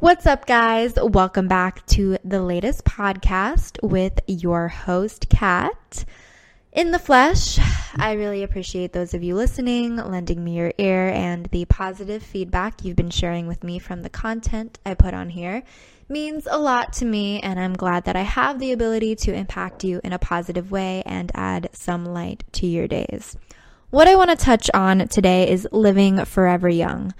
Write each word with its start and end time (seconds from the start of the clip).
What's 0.00 0.24
up, 0.24 0.46
guys? 0.46 0.94
Welcome 0.96 1.46
back 1.46 1.84
to 1.88 2.16
the 2.24 2.40
latest 2.40 2.86
podcast 2.86 3.76
with 3.86 4.18
your 4.26 4.68
host, 4.68 5.28
Kat. 5.28 6.06
In 6.72 6.90
the 6.90 6.98
flesh, 6.98 7.58
I 7.96 8.12
really 8.12 8.42
appreciate 8.42 8.94
those 8.94 9.12
of 9.12 9.22
you 9.22 9.34
listening, 9.34 9.96
lending 9.96 10.42
me 10.42 10.56
your 10.56 10.72
ear, 10.78 11.10
and 11.10 11.44
the 11.52 11.66
positive 11.66 12.22
feedback 12.22 12.82
you've 12.82 12.96
been 12.96 13.10
sharing 13.10 13.46
with 13.46 13.62
me 13.62 13.78
from 13.78 14.00
the 14.00 14.08
content 14.08 14.78
I 14.86 14.94
put 14.94 15.12
on 15.12 15.28
here 15.28 15.62
means 16.08 16.48
a 16.50 16.58
lot 16.58 16.94
to 16.94 17.04
me, 17.04 17.40
and 17.40 17.60
I'm 17.60 17.74
glad 17.74 18.04
that 18.04 18.16
I 18.16 18.22
have 18.22 18.58
the 18.58 18.72
ability 18.72 19.16
to 19.16 19.34
impact 19.34 19.84
you 19.84 20.00
in 20.02 20.14
a 20.14 20.18
positive 20.18 20.70
way 20.70 21.02
and 21.04 21.30
add 21.34 21.68
some 21.74 22.06
light 22.06 22.42
to 22.52 22.66
your 22.66 22.88
days. 22.88 23.36
What 23.90 24.08
I 24.08 24.16
want 24.16 24.30
to 24.30 24.36
touch 24.36 24.70
on 24.72 25.08
today 25.08 25.50
is 25.50 25.68
living 25.72 26.24
forever 26.24 26.70
young. 26.70 27.12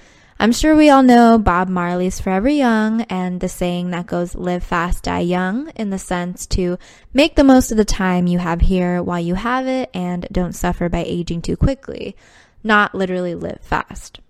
I'm 0.42 0.52
sure 0.52 0.74
we 0.74 0.88
all 0.88 1.02
know 1.02 1.36
Bob 1.36 1.68
Marley's 1.68 2.18
Forever 2.18 2.48
Young 2.48 3.02
and 3.10 3.40
the 3.40 3.48
saying 3.48 3.90
that 3.90 4.06
goes 4.06 4.34
live 4.34 4.64
fast, 4.64 5.02
die 5.02 5.20
young 5.20 5.68
in 5.76 5.90
the 5.90 5.98
sense 5.98 6.46
to 6.46 6.78
make 7.12 7.36
the 7.36 7.44
most 7.44 7.70
of 7.70 7.76
the 7.76 7.84
time 7.84 8.26
you 8.26 8.38
have 8.38 8.62
here 8.62 9.02
while 9.02 9.20
you 9.20 9.34
have 9.34 9.66
it 9.66 9.90
and 9.92 10.26
don't 10.32 10.54
suffer 10.54 10.88
by 10.88 11.04
aging 11.06 11.42
too 11.42 11.58
quickly, 11.58 12.16
not 12.64 12.94
literally 12.94 13.34
live 13.34 13.60
fast. 13.60 14.20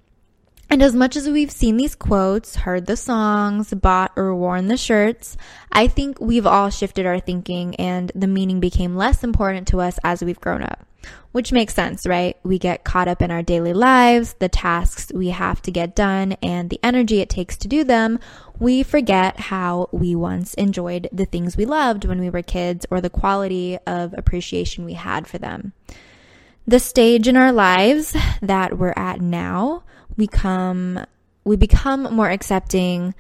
And 0.71 0.83
as 0.83 0.95
much 0.95 1.17
as 1.17 1.29
we've 1.29 1.51
seen 1.51 1.77
these 1.77 1.97
quotes, 1.97 2.55
heard 2.55 2.87
the 2.87 2.97
songs, 2.97 3.75
bought 3.75 4.13
or 4.15 4.33
worn 4.37 4.69
the 4.69 4.77
shirts, 4.77 5.37
I 5.73 5.89
think 5.89 6.21
we've 6.21 6.47
all 6.47 6.71
shifted 6.71 7.07
our 7.07 7.19
thinking 7.19 7.75
and 7.75 8.13
the 8.15 8.29
meaning 8.29 8.61
became 8.61 8.95
less 8.95 9.25
important 9.25 9.67
to 9.69 9.81
us 9.81 9.99
as 10.05 10.23
we've 10.23 10.41
grown 10.41 10.63
up. 10.63 10.87
Which 11.33 11.51
makes 11.51 11.75
sense, 11.75 12.07
right? 12.07 12.37
We 12.45 12.59
get 12.59 12.85
caught 12.85 13.09
up 13.09 13.21
in 13.21 13.33
our 13.33 13.43
daily 13.43 13.73
lives, 13.73 14.35
the 14.35 14.49
tasks 14.49 15.11
we 15.13 15.31
have 15.31 15.61
to 15.63 15.73
get 15.73 15.97
done, 15.97 16.33
and 16.43 16.71
the 16.71 16.79
energy 16.85 17.21
it 17.21 17.31
takes 17.31 17.57
to 17.59 17.69
do 17.69 17.83
them. 17.83 18.21
We 18.61 18.83
forget 18.85 19.41
how 19.41 19.89
we 19.91 20.15
once 20.15 20.55
enjoyed 20.55 21.09
the 21.11 21.25
things 21.25 21.57
we 21.57 21.65
loved 21.65 22.05
when 22.05 22.21
we 22.21 22.31
were 22.31 22.43
kids 22.43 22.87
or 22.91 23.01
the 23.01 23.11
quality 23.11 23.79
of 23.87 24.15
appreciation 24.17 24.85
we 24.85 24.93
had 24.93 25.27
for 25.27 25.39
them. 25.39 25.73
The 26.67 26.79
stage 26.79 27.27
in 27.27 27.37
our 27.37 27.53
lives 27.53 28.15
that 28.43 28.79
we're 28.79 28.95
at 28.95 29.21
now, 29.21 29.85
we 30.17 30.27
come, 30.27 31.05
we 31.45 31.57
become 31.57 32.03
more 32.15 32.31
accepting 32.31 33.15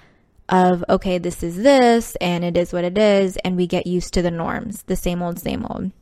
of, 0.48 0.84
okay, 0.88 1.18
this 1.18 1.42
is 1.42 1.56
this 1.56 2.16
and 2.16 2.44
it 2.44 2.56
is 2.56 2.72
what 2.72 2.84
it 2.84 2.98
is. 2.98 3.36
And 3.38 3.56
we 3.56 3.66
get 3.66 3.86
used 3.86 4.12
to 4.14 4.22
the 4.22 4.30
norms, 4.30 4.82
the 4.84 4.96
same 4.96 5.22
old, 5.22 5.38
same 5.38 5.64
old. 5.66 5.92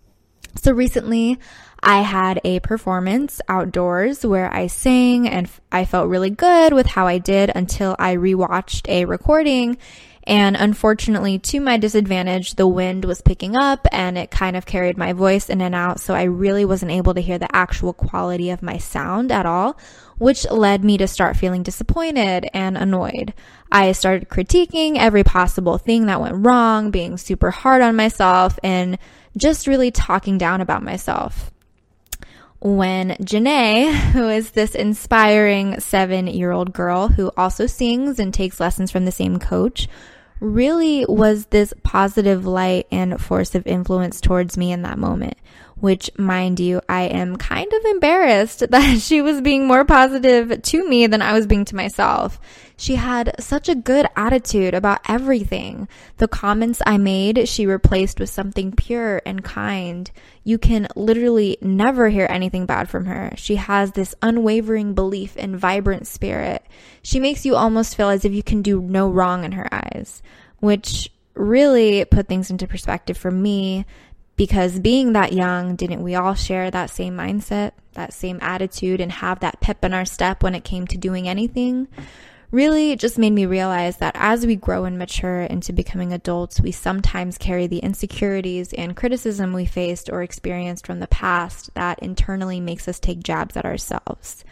So 0.57 0.73
recently, 0.73 1.39
I 1.81 2.01
had 2.01 2.41
a 2.45 2.61
performance 2.61 3.41
outdoors 3.49 4.27
where 4.27 4.53
I 4.53 4.67
sang 4.67 5.29
and 5.29 5.49
I 5.71 5.85
felt 5.85 6.09
really 6.09 6.31
good 6.31 6.73
with 6.73 6.87
how 6.87 7.07
I 7.07 7.19
did 7.19 7.51
until 7.55 7.95
I 7.99 8.17
rewatched 8.17 8.89
a 8.89 9.05
recording. 9.05 9.79
And 10.25 10.57
unfortunately, 10.57 11.39
to 11.39 11.61
my 11.61 11.79
disadvantage, 11.79 12.57
the 12.57 12.67
wind 12.67 13.07
was 13.07 13.23
picking 13.23 13.57
up 13.57 13.87
and 13.93 14.19
it 14.19 14.31
kind 14.31 14.57
of 14.57 14.67
carried 14.67 14.99
my 14.99 15.15
voice 15.15 15.49
in 15.49 15.63
and 15.63 15.75
out. 15.75 16.01
So 16.01 16.13
I 16.15 16.25
really 16.25 16.67
wasn't 16.67 16.93
able 16.93 17.15
to 17.15 17.23
hear 17.23 17.39
the 17.39 17.55
actual 17.57 17.95
quality 17.95 18.51
of 18.51 18.63
my 18.63 18.77
sound 18.77 19.33
at 19.33 19.47
all, 19.47 19.79
which 20.19 20.51
led 20.51 20.85
me 20.85 20.99
to 20.99 21.07
start 21.07 21.39
feeling 21.39 21.63
disappointed 21.63 22.47
and 22.53 22.77
annoyed. 22.77 23.33
I 23.73 23.93
started 23.93 24.29
critiquing 24.29 24.99
every 24.99 25.25
possible 25.25 25.79
thing 25.79 26.07
that 26.07 26.21
went 26.21 26.45
wrong, 26.45 26.91
being 26.91 27.17
super 27.17 27.51
hard 27.51 27.81
on 27.81 27.97
myself, 27.97 28.59
and 28.63 28.99
just 29.37 29.67
really 29.67 29.91
talking 29.91 30.39
down 30.39 30.61
about 30.61 30.83
myself 30.83 31.53
when 32.61 33.11
Janae, 33.21 33.93
who 34.13 34.29
is 34.29 34.51
this 34.51 34.75
inspiring 34.75 35.79
seven 35.81 36.27
year 36.27 36.51
old 36.51 36.73
girl 36.73 37.09
who 37.09 37.31
also 37.37 37.67
sings 37.67 38.19
and 38.19 38.33
takes 38.33 38.61
lessons 38.61 38.91
from 38.91 39.05
the 39.05 39.13
same 39.13 39.39
coach, 39.39 39.89
really 40.41 41.05
was 41.09 41.47
this 41.47 41.75
positive 41.83 42.47
light 42.47 42.87
and 42.91 43.21
force 43.21 43.55
of 43.55 43.67
influence 43.67 44.21
towards 44.21 44.57
me 44.57 44.73
in 44.73 44.83
that 44.83 44.99
moment 44.99 45.37
which, 45.81 46.11
mind 46.19 46.61
you, 46.61 46.81
I 46.89 47.03
am 47.03 47.37
kind 47.37 47.73
of 47.73 47.85
embarrassed 47.87 48.65
that 48.71 49.01
she 49.01 49.23
was 49.23 49.41
being 49.41 49.67
more 49.67 49.85
positive 49.85 50.63
to 50.63 50.89
me 50.89 51.07
than 51.07 51.23
I 51.23 51.33
was 51.33 51.47
being 51.47 51.65
to 51.67 51.77
myself. 51.77 52.41
She 52.81 52.95
had 52.95 53.35
such 53.41 53.69
a 53.69 53.75
good 53.75 54.07
attitude 54.15 54.73
about 54.73 55.01
everything. 55.09 55.89
The 56.19 56.29
comments 56.29 56.81
I 56.87 56.97
made, 56.97 57.49
she 57.49 57.67
replaced 57.67 58.21
with 58.21 58.31
something 58.31 58.71
pure 58.71 59.21
and 59.27 59.43
kind. 59.43 60.09
You 60.45 60.59
can 60.59 60.87
literally 60.95 61.59
never 61.61 62.09
hear 62.09 62.29
anything 62.31 62.67
bad 62.67 62.89
from 62.89 63.07
her. 63.07 63.33
She 63.35 63.57
has 63.57 63.93
this 63.93 64.15
unwavering 64.23 64.95
belief 64.95 65.35
and 65.37 65.59
vibrant 65.59 66.07
spirit. 66.07 66.65
She 67.03 67.19
makes 67.19 67.45
you 67.45 67.57
almost 67.57 67.97
feel 67.97 68.11
as 68.11 68.25
if 68.25 68.33
you 68.33 68.45
can 68.45 68.63
do 68.63 68.81
no 68.81 69.11
wrong 69.11 69.43
in 69.43 69.53
her 69.53 69.69
eyes, 69.75 70.23
which 70.61 71.11
really 71.35 72.05
put 72.05 72.29
things 72.29 72.49
into 72.49 72.69
perspective 72.69 73.19
for 73.19 73.33
me 73.33 73.87
because 74.37 74.79
being 74.79 75.15
that 75.15 75.33
young, 75.33 75.75
didn't 75.75 76.05
we 76.05 76.15
all 76.15 76.35
share 76.35 76.71
that 76.71 76.91
same 76.91 77.17
mindset, 77.17 77.73
that 77.95 78.13
same 78.13 78.39
attitude, 78.41 79.01
and 79.01 79.11
have 79.11 79.41
that 79.41 79.61
pep 79.61 79.85
in 79.85 79.93
our 79.93 80.05
step 80.05 80.45
when 80.45 80.55
it 80.55 80.63
came 80.63 80.87
to 80.87 80.97
doing 80.97 81.29
anything? 81.29 81.89
Really, 82.51 82.93
it 82.93 82.99
just 82.99 83.19
made 83.19 83.35
me 83.35 83.45
realize 83.45 83.99
that 83.99 84.17
as 84.17 84.47
we 84.47 84.57
grow 84.57 84.87
and 84.87 84.99
mature 84.99 85.43
into 85.43 85.71
becoming 85.71 86.15
adults, 86.15 86.63
we 86.63 86.73
sometimes 86.73 87.37
carry 87.37 87.67
the 87.67 87.81
insecurities 87.81 88.73
and 88.73 88.97
criticism 88.97 89.53
we 89.53 89.67
faced 89.67 90.09
or 90.09 90.23
experienced 90.23 90.87
from 90.87 91.01
the 91.01 91.09
past 91.09 91.75
that 91.75 91.99
internally 91.99 92.59
makes 92.59 92.89
us 92.89 92.99
take 92.99 93.23
jabs 93.23 93.55
at 93.55 93.67
ourselves. 93.67 94.47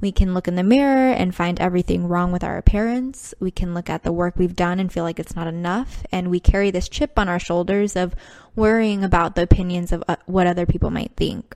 We 0.00 0.10
can 0.10 0.32
look 0.32 0.48
in 0.48 0.54
the 0.54 0.62
mirror 0.62 1.12
and 1.12 1.34
find 1.34 1.60
everything 1.60 2.08
wrong 2.08 2.32
with 2.32 2.42
our 2.42 2.56
appearance. 2.56 3.34
We 3.40 3.50
can 3.50 3.74
look 3.74 3.90
at 3.90 4.04
the 4.04 4.12
work 4.12 4.34
we've 4.38 4.56
done 4.56 4.80
and 4.80 4.90
feel 4.90 5.04
like 5.04 5.20
it's 5.20 5.36
not 5.36 5.46
enough. 5.46 6.02
And 6.10 6.30
we 6.30 6.40
carry 6.40 6.70
this 6.70 6.88
chip 6.88 7.18
on 7.18 7.28
our 7.28 7.38
shoulders 7.38 7.94
of 7.94 8.14
worrying 8.56 9.04
about 9.04 9.34
the 9.34 9.42
opinions 9.42 9.92
of 9.92 10.02
uh, 10.08 10.16
what 10.24 10.46
other 10.46 10.64
people 10.64 10.90
might 10.90 11.12
think. 11.14 11.54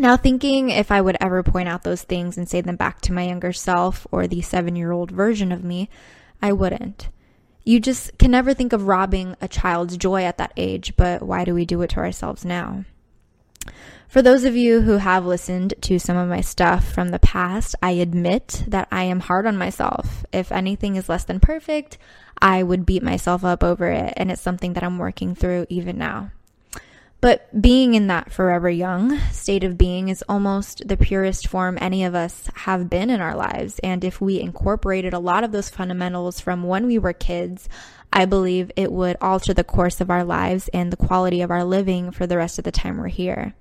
Now, 0.00 0.16
thinking 0.16 0.70
if 0.70 0.92
I 0.92 1.00
would 1.00 1.16
ever 1.20 1.42
point 1.42 1.68
out 1.68 1.82
those 1.82 2.02
things 2.02 2.38
and 2.38 2.48
say 2.48 2.60
them 2.60 2.76
back 2.76 3.00
to 3.02 3.12
my 3.12 3.26
younger 3.26 3.52
self 3.52 4.06
or 4.12 4.28
the 4.28 4.40
seven 4.42 4.76
year 4.76 4.92
old 4.92 5.10
version 5.10 5.50
of 5.50 5.64
me, 5.64 5.90
I 6.40 6.52
wouldn't. 6.52 7.08
You 7.64 7.80
just 7.80 8.16
can 8.16 8.30
never 8.30 8.54
think 8.54 8.72
of 8.72 8.86
robbing 8.86 9.36
a 9.40 9.48
child's 9.48 9.96
joy 9.96 10.22
at 10.22 10.38
that 10.38 10.52
age, 10.56 10.94
but 10.96 11.22
why 11.22 11.44
do 11.44 11.52
we 11.52 11.64
do 11.64 11.82
it 11.82 11.90
to 11.90 11.98
ourselves 11.98 12.44
now? 12.44 12.84
For 14.08 14.22
those 14.22 14.44
of 14.44 14.56
you 14.56 14.82
who 14.82 14.96
have 14.98 15.26
listened 15.26 15.74
to 15.82 15.98
some 15.98 16.16
of 16.16 16.28
my 16.28 16.40
stuff 16.40 16.90
from 16.90 17.08
the 17.08 17.18
past, 17.18 17.74
I 17.82 17.90
admit 17.90 18.64
that 18.68 18.88
I 18.90 19.02
am 19.02 19.20
hard 19.20 19.46
on 19.46 19.58
myself. 19.58 20.24
If 20.32 20.50
anything 20.50 20.96
is 20.96 21.10
less 21.10 21.24
than 21.24 21.40
perfect, 21.40 21.98
I 22.40 22.62
would 22.62 22.86
beat 22.86 23.02
myself 23.02 23.44
up 23.44 23.62
over 23.62 23.88
it, 23.88 24.14
and 24.16 24.30
it's 24.30 24.40
something 24.40 24.72
that 24.74 24.84
I'm 24.84 24.96
working 24.96 25.34
through 25.34 25.66
even 25.68 25.98
now. 25.98 26.30
But 27.20 27.60
being 27.60 27.94
in 27.94 28.06
that 28.06 28.30
forever 28.30 28.70
young 28.70 29.18
state 29.32 29.64
of 29.64 29.76
being 29.76 30.08
is 30.08 30.22
almost 30.28 30.86
the 30.86 30.96
purest 30.96 31.48
form 31.48 31.76
any 31.80 32.04
of 32.04 32.14
us 32.14 32.48
have 32.54 32.88
been 32.88 33.10
in 33.10 33.20
our 33.20 33.34
lives. 33.34 33.80
And 33.80 34.04
if 34.04 34.20
we 34.20 34.38
incorporated 34.38 35.12
a 35.12 35.18
lot 35.18 35.42
of 35.42 35.50
those 35.50 35.68
fundamentals 35.68 36.40
from 36.40 36.62
when 36.62 36.86
we 36.86 36.96
were 36.96 37.12
kids, 37.12 37.68
I 38.12 38.24
believe 38.24 38.70
it 38.76 38.92
would 38.92 39.16
alter 39.20 39.52
the 39.52 39.64
course 39.64 40.00
of 40.00 40.10
our 40.10 40.22
lives 40.22 40.68
and 40.68 40.92
the 40.92 40.96
quality 40.96 41.40
of 41.40 41.50
our 41.50 41.64
living 41.64 42.12
for 42.12 42.26
the 42.26 42.36
rest 42.36 42.58
of 42.58 42.64
the 42.64 42.70
time 42.70 42.98
we're 42.98 43.08
here. 43.08 43.54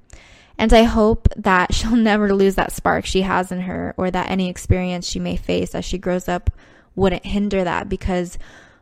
And 0.60 0.72
I 0.72 0.84
hope 0.84 1.28
that 1.36 1.74
she'll 1.74 1.96
never 1.96 2.34
lose 2.34 2.56
that 2.56 2.72
spark 2.72 3.06
she 3.06 3.22
has 3.22 3.52
in 3.52 3.62
her 3.62 3.96
or 3.98 4.12
that 4.12 4.30
any 4.30 4.50
experience 4.50 5.08
she 5.08 5.20
may 5.20 5.36
face 5.36 5.74
as 5.74 5.84
she 5.84 5.98
grows 5.98 6.28
up 6.28 6.52
wouldn't 6.96 7.26
hinder 7.26 7.64
that 7.64 7.90
because 7.90 8.38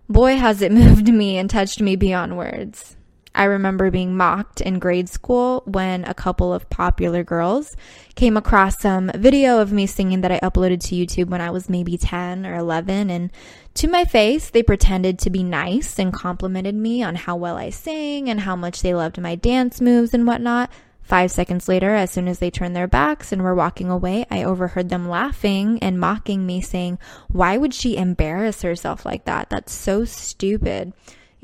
boy 0.10 0.36
has 0.36 0.62
it 0.62 0.72
moved 0.74 1.08
me 1.08 1.38
and 1.38 1.50
touched 1.50 1.80
me 1.80 1.96
beyond 1.96 2.38
words. 2.38 2.98
I 3.36 3.44
remember 3.44 3.92
being 3.92 4.16
mocked 4.16 4.62
in 4.62 4.80
grade 4.80 5.10
school 5.10 5.62
when 5.66 6.06
a 6.06 6.14
couple 6.14 6.54
of 6.54 6.70
popular 6.70 7.24
girls 7.24 7.76
came 8.16 8.38
across 8.38 8.80
some 8.80 9.12
video 9.14 9.60
of 9.60 9.74
me 9.74 9.86
singing 9.86 10.22
that 10.22 10.32
I 10.32 10.40
uploaded 10.40 10.80
to 10.86 10.96
YouTube 10.96 11.30
when 11.30 11.42
I 11.42 11.52
was 11.52 11.70
maybe 11.70 11.98
10 11.98 12.46
or 12.46 12.56
11. 12.56 13.10
And 13.10 13.32
to 13.76 13.90
my 13.90 14.06
face, 14.06 14.50
they 14.50 14.64
pretended 14.64 15.20
to 15.20 15.30
be 15.30 15.44
nice 15.44 16.00
and 16.00 16.14
complimented 16.14 16.76
me 16.76 17.04
on 17.04 17.16
how 17.16 17.36
well 17.36 17.58
I 17.58 17.72
sang 17.72 18.30
and 18.30 18.40
how 18.40 18.56
much 18.56 18.82
they 18.82 18.94
loved 18.94 19.20
my 19.20 19.36
dance 19.36 19.82
moves 19.82 20.14
and 20.14 20.26
whatnot. 20.26 20.72
Five 21.04 21.30
seconds 21.30 21.68
later, 21.68 21.94
as 21.94 22.10
soon 22.10 22.28
as 22.28 22.40
they 22.40 22.50
turned 22.50 22.76
their 22.76 22.88
backs 22.88 23.32
and 23.32 23.44
were 23.44 23.54
walking 23.54 23.92
away, 23.92 24.26
I 24.32 24.44
overheard 24.44 24.90
them 24.90 25.08
laughing 25.08 25.78
and 25.80 26.00
mocking 26.00 26.48
me, 26.48 26.62
saying, 26.62 26.98
Why 27.28 27.58
would 27.58 27.76
she 27.76 27.96
embarrass 27.96 28.64
herself 28.64 29.06
like 29.06 29.26
that? 29.26 29.52
That's 29.52 29.72
so 29.72 30.04
stupid. 30.06 30.94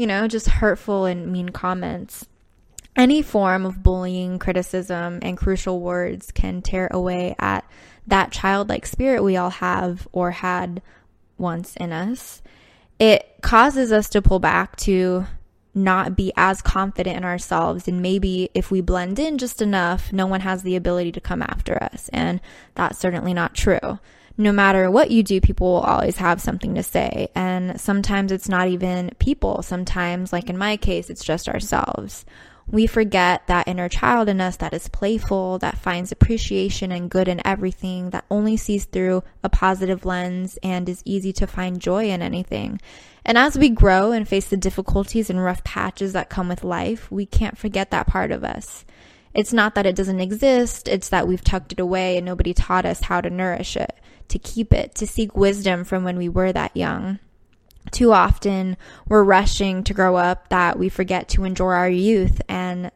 You 0.02 0.08
know, 0.08 0.28
just 0.28 0.48
hurtful 0.48 1.06
and 1.06 1.32
mean 1.32 1.50
comments. 1.50 2.26
Any 2.96 3.22
form 3.22 3.68
of 3.68 3.84
bullying, 3.84 4.40
criticism, 4.40 5.20
and 5.22 5.38
crucial 5.38 5.80
words 5.80 6.32
can 6.32 6.64
tear 6.64 6.88
away 6.90 7.36
at 7.38 7.70
that 8.08 8.32
childlike 8.32 8.88
spirit 8.88 9.24
we 9.24 9.38
all 9.38 9.52
have 9.52 10.08
or 10.12 10.32
had 10.32 10.82
once 11.38 11.76
in 11.76 11.94
us. 11.94 12.42
It 12.98 13.32
causes 13.44 13.92
us 13.92 14.10
to 14.10 14.24
pull 14.24 14.40
back 14.40 14.76
to 14.78 15.28
not 15.76 16.16
be 16.16 16.34
as 16.36 16.64
confident 16.64 17.18
in 17.18 17.24
ourselves. 17.24 17.88
And 17.88 18.02
maybe 18.02 18.50
if 18.56 18.72
we 18.72 18.82
blend 18.82 19.20
in 19.20 19.38
just 19.38 19.62
enough, 19.62 20.12
no 20.12 20.26
one 20.26 20.42
has 20.42 20.64
the 20.64 20.76
ability 20.76 21.12
to 21.12 21.22
come 21.22 21.44
after 21.44 21.76
us. 21.76 22.10
And 22.12 22.42
that's 22.74 22.98
certainly 22.98 23.36
not 23.36 23.54
true. 23.54 24.00
No 24.38 24.52
matter 24.52 24.90
what 24.90 25.12
you 25.12 25.24
do, 25.24 25.42
people 25.42 25.74
will 25.74 25.82
always 25.82 26.18
have 26.18 26.42
something 26.42 26.76
to 26.76 26.84
say. 26.84 27.30
And 27.36 27.80
sometimes 27.80 28.32
it's 28.32 28.50
not 28.50 28.68
even 28.70 29.12
people. 29.20 29.62
Sometimes, 29.62 30.34
like 30.34 30.50
in 30.50 30.58
my 30.58 30.78
case, 30.78 31.10
it's 31.10 31.24
just 31.24 31.50
ourselves. 31.50 32.26
We 32.68 32.88
forget 32.88 33.48
that 33.48 33.68
inner 33.68 33.90
child 33.90 34.30
in 34.30 34.40
us 34.40 34.58
that 34.58 34.74
is 34.74 34.88
playful, 34.88 35.60
that 35.60 35.78
finds 35.78 36.12
appreciation 36.12 36.92
and 36.92 37.10
good 37.10 37.28
in 37.28 37.46
everything, 37.46 38.12
that 38.12 38.26
only 38.32 38.56
sees 38.56 38.86
through 38.86 39.24
a 39.44 39.50
positive 39.50 40.06
lens 40.06 40.58
and 40.64 40.88
is 40.88 41.02
easy 41.04 41.34
to 41.34 41.48
find 41.48 41.82
joy 41.82 42.10
in 42.10 42.22
anything. 42.22 42.80
And 43.26 43.38
as 43.38 43.58
we 43.58 43.70
grow 43.70 44.12
and 44.12 44.28
face 44.28 44.48
the 44.48 44.58
difficulties 44.58 45.30
and 45.30 45.44
rough 45.44 45.64
patches 45.64 46.14
that 46.14 46.30
come 46.30 46.48
with 46.48 46.64
life, 46.64 47.12
we 47.12 47.26
can't 47.26 47.58
forget 47.58 47.92
that 47.92 48.08
part 48.08 48.32
of 48.32 48.44
us. 48.44 48.86
It's 49.34 49.54
not 49.54 49.76
that 49.76 49.86
it 49.86 49.96
doesn't 49.96 50.20
exist, 50.20 50.88
it's 50.88 51.10
that 51.10 51.28
we've 51.28 51.44
tucked 51.44 51.72
it 51.72 51.80
away 51.80 52.18
and 52.18 52.26
nobody 52.26 52.54
taught 52.54 52.86
us 52.86 53.02
how 53.02 53.22
to 53.22 53.30
nourish 53.30 53.78
it, 53.78 53.98
to 54.28 54.38
keep 54.40 54.74
it, 54.74 54.94
to 54.96 55.08
seek 55.08 55.36
wisdom 55.36 55.84
from 55.84 56.04
when 56.04 56.18
we 56.18 56.28
were 56.28 56.52
that 56.52 56.76
young. 56.76 57.20
Too 57.92 58.14
often, 58.14 58.78
we're 59.08 59.24
rushing 59.24 59.84
to 59.86 59.94
grow 59.94 60.16
up 60.16 60.50
that 60.50 60.78
we 60.78 60.90
forget 60.90 61.30
to 61.30 61.46
enjoy 61.46 61.72
our 61.72 61.90
youth 61.90 62.42
and 62.48 62.92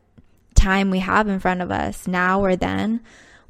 time 0.53 0.89
we 0.89 0.99
have 0.99 1.27
in 1.27 1.39
front 1.39 1.61
of 1.61 1.71
us, 1.71 2.07
now 2.07 2.41
or 2.41 2.55
then. 2.55 3.01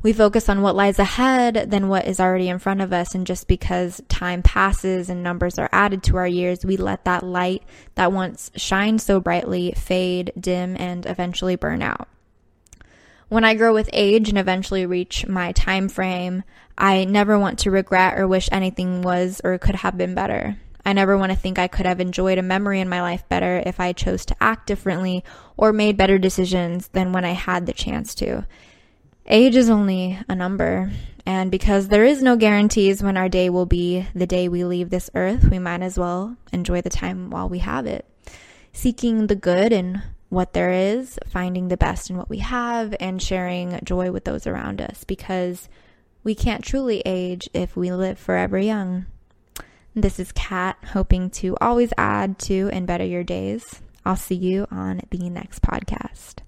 We 0.01 0.13
focus 0.13 0.49
on 0.49 0.61
what 0.61 0.75
lies 0.75 0.99
ahead 0.99 1.71
than 1.71 1.87
what 1.87 2.05
is 2.05 2.19
already 2.19 2.47
in 2.47 2.59
front 2.59 2.81
of 2.81 2.93
us. 2.93 3.15
And 3.15 3.25
just 3.25 3.47
because 3.47 4.01
time 4.07 4.43
passes 4.43 5.09
and 5.09 5.23
numbers 5.23 5.57
are 5.57 5.69
added 5.71 6.03
to 6.03 6.17
our 6.17 6.27
years, 6.27 6.63
we 6.63 6.77
let 6.77 7.05
that 7.05 7.23
light 7.23 7.63
that 7.95 8.11
once 8.11 8.51
shined 8.55 9.01
so 9.01 9.19
brightly 9.19 9.73
fade, 9.75 10.31
dim, 10.39 10.75
and 10.77 11.07
eventually 11.07 11.55
burn 11.55 11.81
out. 11.81 12.07
When 13.27 13.43
I 13.43 13.55
grow 13.55 13.73
with 13.73 13.89
age 13.91 14.29
and 14.29 14.37
eventually 14.37 14.85
reach 14.85 15.25
my 15.27 15.51
time 15.51 15.89
frame, 15.89 16.43
I 16.77 17.05
never 17.05 17.39
want 17.39 17.59
to 17.59 17.71
regret 17.71 18.19
or 18.19 18.27
wish 18.27 18.49
anything 18.51 19.01
was 19.01 19.41
or 19.43 19.57
could 19.57 19.75
have 19.75 19.97
been 19.97 20.13
better. 20.13 20.57
I 20.85 20.93
never 20.93 21.17
want 21.17 21.31
to 21.31 21.37
think 21.37 21.57
I 21.57 21.67
could 21.67 21.87
have 21.87 21.99
enjoyed 21.99 22.37
a 22.37 22.43
memory 22.43 22.79
in 22.79 22.87
my 22.87 23.01
life 23.01 23.27
better 23.27 23.63
if 23.65 23.79
I 23.79 23.93
chose 23.93 24.25
to 24.27 24.35
act 24.39 24.67
differently 24.67 25.23
or 25.57 25.73
made 25.73 25.97
better 25.97 26.19
decisions 26.19 26.89
than 26.89 27.11
when 27.11 27.25
I 27.25 27.31
had 27.31 27.65
the 27.65 27.73
chance 27.73 28.13
to. 28.15 28.45
Age 29.25 29.55
is 29.55 29.71
only 29.71 30.19
a 30.29 30.35
number, 30.35 30.91
and 31.25 31.49
because 31.49 31.87
there 31.87 32.05
is 32.05 32.21
no 32.21 32.35
guarantees 32.35 33.01
when 33.01 33.17
our 33.17 33.27
day 33.27 33.49
will 33.49 33.65
be 33.65 34.05
the 34.13 34.27
day 34.27 34.47
we 34.47 34.63
leave 34.63 34.91
this 34.91 35.09
earth, 35.15 35.49
we 35.49 35.57
might 35.57 35.81
as 35.81 35.97
well 35.97 36.37
enjoy 36.53 36.81
the 36.81 36.91
time 36.91 37.31
while 37.31 37.49
we 37.49 37.57
have 37.59 37.87
it. 37.87 38.05
Seeking 38.71 39.25
the 39.25 39.35
good 39.35 39.73
in 39.73 40.03
what 40.29 40.53
there 40.53 40.71
is, 40.71 41.17
finding 41.27 41.67
the 41.67 41.77
best 41.77 42.09
in 42.09 42.17
what 42.17 42.29
we 42.29 42.39
have, 42.39 42.95
and 42.99 43.21
sharing 43.21 43.79
joy 43.83 44.11
with 44.11 44.25
those 44.25 44.47
around 44.47 44.81
us 44.81 45.03
because 45.03 45.69
we 46.23 46.35
can't 46.35 46.63
truly 46.63 47.01
age 47.05 47.47
if 47.53 47.75
we 47.75 47.91
live 47.91 48.17
forever 48.17 48.57
young. 48.57 49.05
This 49.93 50.19
is 50.19 50.31
Kat, 50.31 50.77
hoping 50.87 51.29
to 51.31 51.55
always 51.61 51.93
add 51.97 52.37
to 52.39 52.69
and 52.73 52.85
better 52.85 53.05
your 53.05 53.23
days. 53.23 53.81
I'll 54.05 54.15
see 54.15 54.35
you 54.35 54.67
on 54.69 55.01
the 55.09 55.29
next 55.29 55.61
podcast. 55.61 56.44